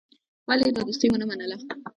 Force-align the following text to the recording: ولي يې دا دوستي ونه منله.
ولي 0.47 0.63
يې 0.67 0.71
دا 0.75 0.81
دوستي 0.87 1.07
ونه 1.09 1.25
منله. 1.29 1.57